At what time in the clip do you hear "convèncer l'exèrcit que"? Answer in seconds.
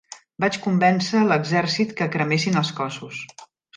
0.61-2.09